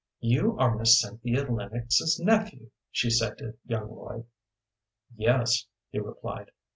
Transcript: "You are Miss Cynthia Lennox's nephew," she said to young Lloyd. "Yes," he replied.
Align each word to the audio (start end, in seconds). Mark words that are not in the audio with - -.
"You 0.21 0.57
are 0.57 0.75
Miss 0.75 0.99
Cynthia 0.99 1.43
Lennox's 1.43 2.19
nephew," 2.19 2.71
she 2.89 3.11
said 3.11 3.37
to 3.37 3.53
young 3.67 3.95
Lloyd. 3.95 4.25
"Yes," 5.15 5.67
he 5.91 5.99
replied. 5.99 6.49